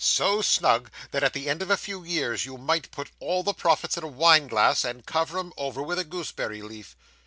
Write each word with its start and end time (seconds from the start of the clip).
'So 0.03 0.41
snug, 0.41 0.89
that 1.11 1.23
at 1.23 1.31
the 1.31 1.47
end 1.47 1.61
of 1.61 1.69
a 1.69 1.77
few 1.77 2.03
years 2.03 2.43
you 2.43 2.57
might 2.57 2.89
put 2.89 3.11
all 3.19 3.43
the 3.43 3.53
profits 3.53 3.97
in 3.97 4.03
a 4.03 4.07
wine 4.07 4.47
glass, 4.47 4.83
and 4.83 5.05
cover 5.05 5.37
'em 5.37 5.53
over 5.57 5.83
with 5.83 5.99
a 5.99 6.03
gooseberry 6.03 6.63
leaf. 6.63 6.95